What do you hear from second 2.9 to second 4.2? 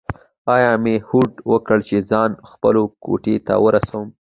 کوټې ته ورسوم.